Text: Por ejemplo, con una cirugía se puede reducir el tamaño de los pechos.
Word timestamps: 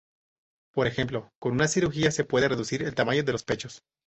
Por 0.73 0.87
ejemplo, 0.87 1.29
con 1.39 1.51
una 1.51 1.67
cirugía 1.67 2.09
se 2.09 2.23
puede 2.25 2.47
reducir 2.49 2.81
el 2.81 2.95
tamaño 2.95 3.23
de 3.23 3.33
los 3.33 3.43
pechos. 3.43 3.83